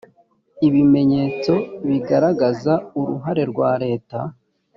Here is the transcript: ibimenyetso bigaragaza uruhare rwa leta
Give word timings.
ibimenyetso 0.67 1.53
bigaragaza 1.87 2.73
uruhare 2.99 3.43
rwa 3.51 3.71
leta 3.83 4.19